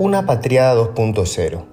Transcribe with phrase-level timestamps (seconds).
[0.00, 1.64] Una patriada 2.0.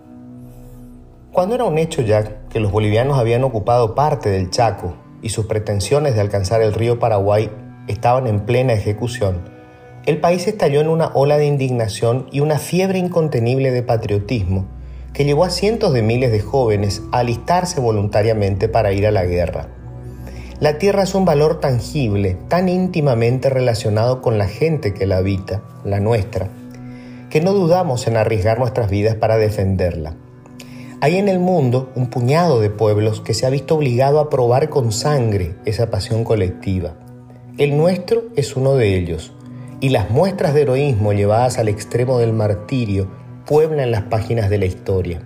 [1.31, 5.45] Cuando era un hecho ya que los bolivianos habían ocupado parte del Chaco y sus
[5.45, 7.51] pretensiones de alcanzar el río Paraguay
[7.87, 9.47] estaban en plena ejecución,
[10.07, 14.65] el país estalló en una ola de indignación y una fiebre incontenible de patriotismo
[15.13, 19.25] que llevó a cientos de miles de jóvenes a alistarse voluntariamente para ir a la
[19.25, 19.67] guerra.
[20.59, 25.61] La tierra es un valor tangible, tan íntimamente relacionado con la gente que la habita,
[25.83, 26.49] la nuestra,
[27.35, 30.15] que no dudamos en arriesgar nuestras vidas para defenderla.
[31.01, 34.69] Hay en el mundo un puñado de pueblos que se ha visto obligado a probar
[34.69, 36.95] con sangre esa pasión colectiva.
[37.57, 39.33] El nuestro es uno de ellos,
[39.81, 43.11] y las muestras de heroísmo llevadas al extremo del martirio
[43.45, 45.19] pueblan las páginas de la historia.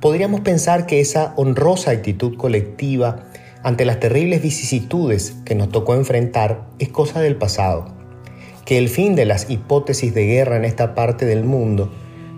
[0.00, 3.26] Podríamos pensar que esa honrosa actitud colectiva
[3.62, 7.95] ante las terribles vicisitudes que nos tocó enfrentar es cosa del pasado,
[8.66, 11.90] que el fin de las hipótesis de guerra en esta parte del mundo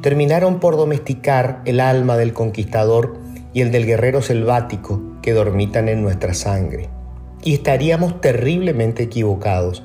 [0.02, 3.18] terminaron por domesticar el alma del conquistador
[3.54, 6.90] y el del guerrero selvático que dormitan en nuestra sangre.
[7.42, 9.82] Y estaríamos terriblemente equivocados,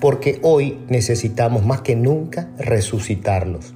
[0.00, 3.72] porque hoy necesitamos más que nunca resucitarlos.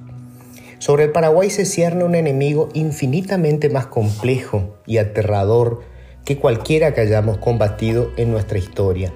[0.77, 5.81] Sobre el Paraguay se cierne un enemigo infinitamente más complejo y aterrador
[6.25, 9.13] que cualquiera que hayamos combatido en nuestra historia.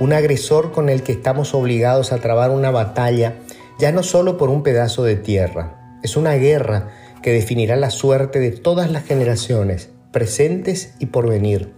[0.00, 3.34] Un agresor con el que estamos obligados a trabar una batalla
[3.80, 6.90] ya no solo por un pedazo de tierra, es una guerra
[7.22, 11.74] que definirá la suerte de todas las generaciones, presentes y por venir.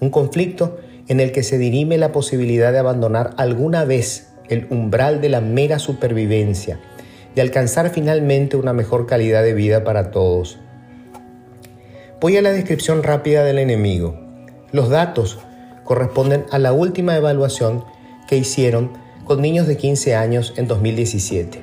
[0.00, 5.20] Un conflicto en el que se dirime la posibilidad de abandonar alguna vez el umbral
[5.20, 6.78] de la mera supervivencia,
[7.34, 10.58] de alcanzar finalmente una mejor calidad de vida para todos.
[12.20, 14.18] Voy a la descripción rápida del enemigo.
[14.70, 15.40] Los datos
[15.84, 17.84] corresponden a la última evaluación
[18.26, 18.90] que hicieron
[19.24, 21.62] con niños de 15 años en 2017.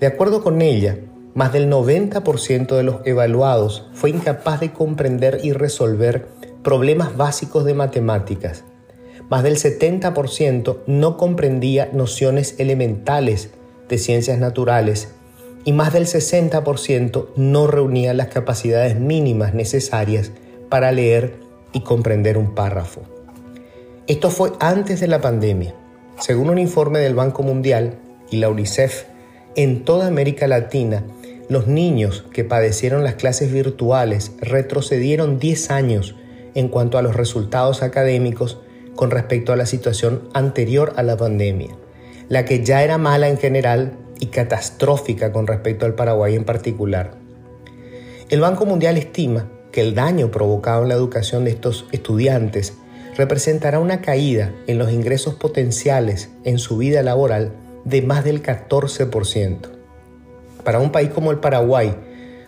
[0.00, 0.98] De acuerdo con ella,
[1.34, 6.28] más del 90% de los evaluados fue incapaz de comprender y resolver
[6.62, 8.64] problemas básicos de matemáticas.
[9.28, 13.50] Más del 70% no comprendía nociones elementales
[13.88, 15.12] de ciencias naturales
[15.64, 20.32] y más del 60% no reunía las capacidades mínimas necesarias
[20.68, 21.40] para leer
[21.72, 23.17] y comprender un párrafo.
[24.08, 25.74] Esto fue antes de la pandemia.
[26.18, 27.98] Según un informe del Banco Mundial
[28.30, 29.04] y la UNICEF,
[29.54, 31.04] en toda América Latina,
[31.50, 36.14] los niños que padecieron las clases virtuales retrocedieron 10 años
[36.54, 38.58] en cuanto a los resultados académicos
[38.96, 41.76] con respecto a la situación anterior a la pandemia,
[42.30, 47.18] la que ya era mala en general y catastrófica con respecto al Paraguay en particular.
[48.30, 52.72] El Banco Mundial estima que el daño provocado en la educación de estos estudiantes
[53.18, 57.52] representará una caída en los ingresos potenciales en su vida laboral
[57.84, 59.56] de más del 14%.
[60.64, 61.96] Para un país como el Paraguay,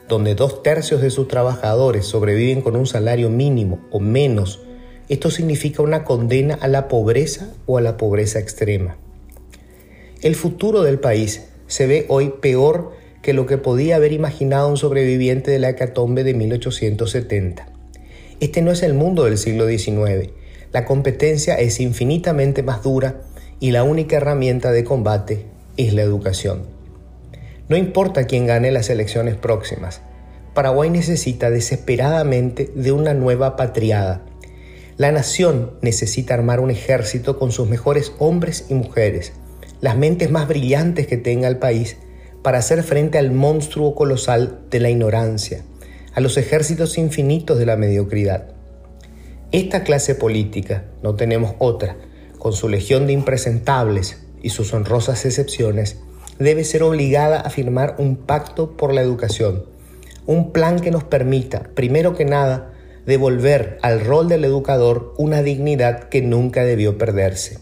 [0.08, 4.62] donde dos tercios de sus trabajadores sobreviven con un salario mínimo o menos,
[5.08, 8.96] esto significa una condena a la pobreza o a la pobreza extrema.
[10.22, 12.92] El futuro del país se ve hoy peor
[13.22, 17.66] que lo que podía haber imaginado un sobreviviente de la hecatombe de 1870.
[18.38, 20.30] Este no es el mundo del siglo XIX.
[20.72, 23.22] La competencia es infinitamente más dura
[23.58, 26.62] y la única herramienta de combate es la educación.
[27.68, 30.00] No importa quién gane las elecciones próximas,
[30.54, 34.22] Paraguay necesita desesperadamente de una nueva patriada.
[34.96, 39.32] La nación necesita armar un ejército con sus mejores hombres y mujeres,
[39.80, 41.96] las mentes más brillantes que tenga el país,
[42.42, 45.62] para hacer frente al monstruo colosal de la ignorancia,
[46.14, 48.59] a los ejércitos infinitos de la mediocridad.
[49.52, 51.96] Esta clase política, no tenemos otra,
[52.38, 55.98] con su legión de impresentables y sus honrosas excepciones,
[56.38, 59.64] debe ser obligada a firmar un pacto por la educación,
[60.24, 62.74] un plan que nos permita, primero que nada,
[63.06, 67.58] devolver al rol del educador una dignidad que nunca debió perderse.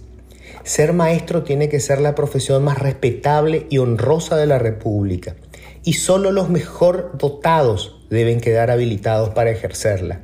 [0.64, 5.36] Ser maestro tiene que ser la profesión más respetable y honrosa de la República,
[5.84, 10.20] y solo los mejor dotados deben quedar habilitados para ejercerla.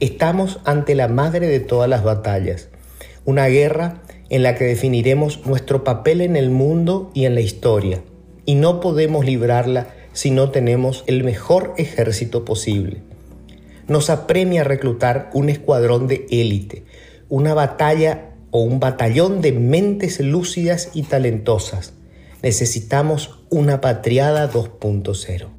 [0.00, 2.68] Estamos ante la madre de todas las batallas,
[3.24, 8.02] una guerra en la que definiremos nuestro papel en el mundo y en la historia,
[8.44, 13.02] y no podemos librarla si no tenemos el mejor ejército posible.
[13.86, 16.84] Nos apremia reclutar un escuadrón de élite,
[17.28, 21.92] una batalla o un batallón de mentes lúcidas y talentosas.
[22.42, 25.53] Necesitamos una patriada 2.0.